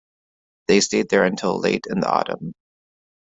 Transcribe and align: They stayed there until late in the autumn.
They 0.67 0.79
stayed 0.81 1.09
there 1.11 1.25
until 1.25 1.59
late 1.59 1.83
in 1.87 1.99
the 1.99 2.09
autumn. 2.11 2.53